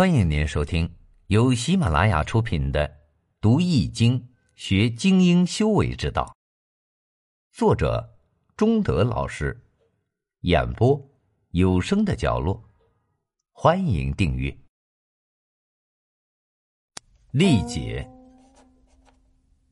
[0.00, 0.90] 欢迎您收听
[1.26, 2.88] 由喜马拉雅出品的
[3.38, 6.24] 《读易经学精英修为之道》，
[7.54, 8.10] 作者
[8.56, 9.62] 中德老师，
[10.40, 10.98] 演播
[11.50, 12.64] 有声的角落。
[13.52, 14.56] 欢迎订阅。
[17.32, 18.10] 丽姐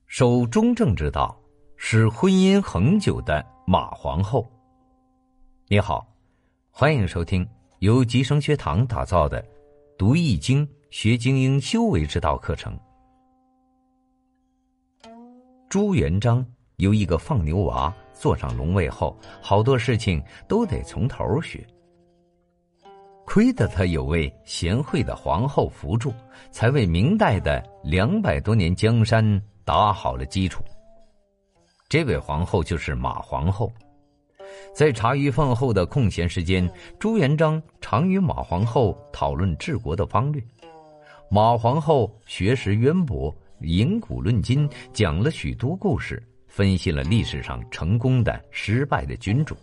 [0.05, 1.41] 守中正之道，
[1.79, 4.47] 使婚姻恒久的马皇后。
[5.69, 6.07] 你好，
[6.71, 7.49] 欢迎收听
[7.79, 9.43] 由吉生学堂打造的。
[9.99, 12.79] 读易经学精英修为之道课程。
[15.69, 21.67] 朱元璋有一个放牛娃，坐上龙位后，好多事情都得从头学。
[23.27, 26.15] 亏得他有位贤惠的皇后扶助，
[26.53, 30.63] 才为明代的两百多年江山打好了基础。
[31.89, 33.69] 这位皇后就是马皇后。
[34.79, 40.41] 在茶余饭后的空闲时间，朱元璋常与马皇后讨论治国的方略。
[41.29, 49.57] 马皇后学识渊博，引古论今，讲了许多故事，分析了历史上成功的、失败的君主，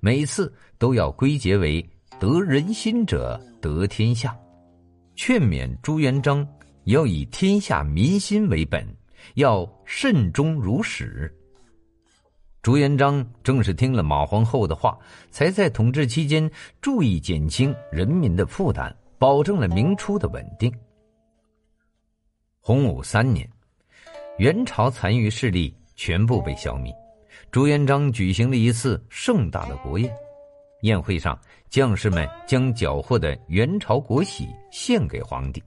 [0.00, 1.80] 每次都要归结为
[2.18, 4.36] “得人心者得天下”，
[5.14, 6.44] 劝勉朱元璋
[6.86, 8.84] 要以天下民心为本，
[9.34, 11.32] 要慎终如始。
[12.66, 14.98] 朱元璋正是听了马皇后的话，
[15.30, 16.50] 才在统治期间
[16.80, 20.76] 注意减轻人民的负担，保证了明初的稳定。
[22.58, 23.48] 洪武三年，
[24.38, 26.92] 元朝残余势力全部被消灭，
[27.52, 30.12] 朱元璋举行了一次盛大的国宴。
[30.80, 35.62] 宴会上，将士们将缴获的元朝国玺献给皇帝，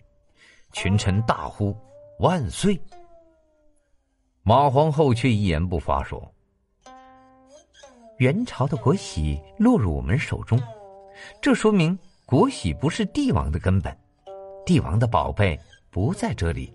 [0.73, 1.73] 群臣大呼
[2.19, 2.78] “万岁”。
[4.44, 6.30] 马皇后却一言不发，说。
[8.20, 10.59] 元朝的国玺落入我们手中，
[11.42, 13.98] 这说明国玺不是帝王的根本，
[14.66, 15.58] 帝王的宝贝
[15.89, 16.73] 不在这里，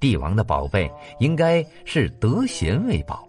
[0.00, 3.28] 帝王的宝贝应该是德贤为宝。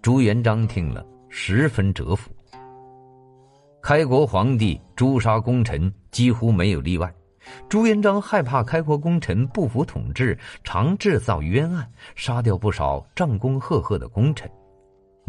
[0.00, 2.30] 朱元璋听了十分折服。
[3.82, 7.12] 开国皇帝诛杀功臣几乎没有例外，
[7.68, 14.48] 朱元璋害怕开国功臣不服统治，常制造冤案，杀掉不少战功赫赫的功臣。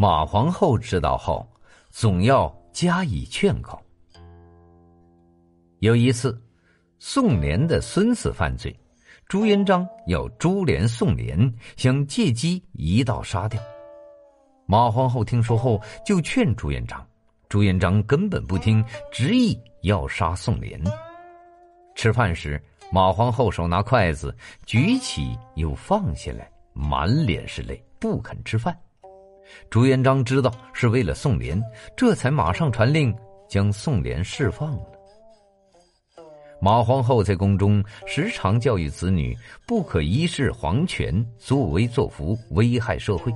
[0.01, 1.47] 马皇后知道后，
[1.91, 3.79] 总要加以劝告。
[5.77, 6.41] 有一次，
[6.97, 8.75] 宋濂的孙子犯罪，
[9.27, 13.61] 朱元璋要株连宋濂，想借机一道杀掉。
[14.65, 17.07] 马皇后听说后，就劝朱元璋，
[17.47, 20.83] 朱元璋根本不听，执意要杀宋濂。
[21.93, 22.59] 吃饭时，
[22.91, 24.35] 马皇后手拿筷子，
[24.65, 28.75] 举起又放下来，满脸是泪，不肯吃饭。
[29.69, 31.61] 朱元璋知道是为了宋濂，
[31.95, 33.15] 这才马上传令
[33.47, 34.85] 将宋濂释放了。
[36.63, 39.35] 马皇后在宫中时常教育子女，
[39.65, 43.33] 不可一世皇权作威作福，危害社会。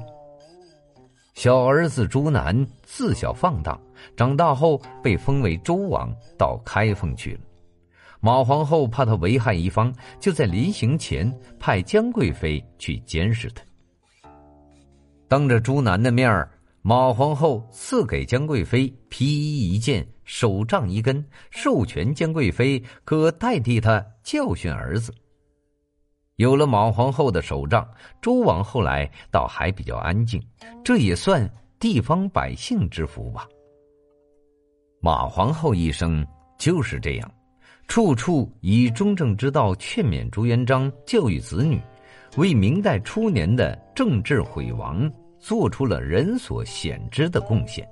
[1.33, 3.81] 小儿子朱楠自小放荡，
[4.15, 7.39] 长大后被封为周王，到开封去了。
[8.21, 13.61] 马皇后怕他危害一方，就在临行前派江贵妃去监视他。
[15.35, 16.47] 当着朱楠的面，
[16.81, 25.13] 马皇后赐给江贵妃皮衣一件、手杖一根，授权江贵妃可代替他教训儿子。
[26.37, 27.85] 有了马皇后的手杖，
[28.21, 30.41] 周王后来倒还比较安静，
[30.85, 31.45] 这也算
[31.81, 33.45] 地方百姓之福吧。
[35.01, 36.25] 马皇后一生
[36.57, 37.29] 就是这样，
[37.89, 41.77] 处处以中正之道劝勉朱元璋教育子女。
[42.37, 45.09] 为明代初年的政治毁亡
[45.45, 47.87] 做出了人所显知的贡献。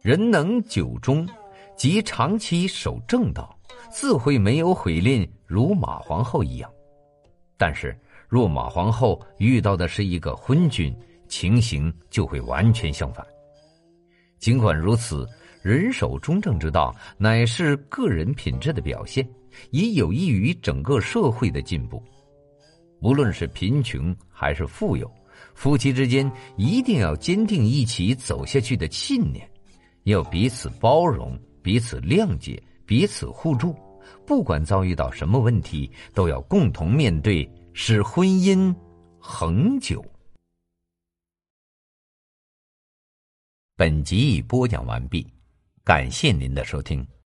[0.00, 1.28] 人能久忠，
[1.76, 3.58] 即长期守正道，
[3.90, 6.70] 自会没有毁吝如马皇后一样。
[7.56, 7.92] 但是，
[8.28, 10.96] 若马皇后遇到的是一个昏君，
[11.26, 13.26] 情形就会完全相反。
[14.38, 15.26] 尽管如此，
[15.60, 19.28] 人守中正之道乃是个人品质的表现，
[19.72, 22.00] 也有益于整个社会的进步。
[23.00, 25.10] 无论是贫穷还是富有，
[25.54, 29.50] 夫妻之间一定要坚定一起走下去的信念，
[30.04, 33.74] 要彼此包容、彼此谅解、彼此互助。
[34.26, 38.74] 不管遭遇到什么问题，都要共同面对，使婚姻
[39.18, 40.04] 恒久。
[43.74, 45.26] 本集已播讲完毕，
[45.82, 47.06] 感谢您的收听。